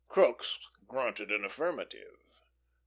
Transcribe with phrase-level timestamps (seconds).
[0.09, 0.57] Crookes
[0.87, 2.17] grunted an affirmative.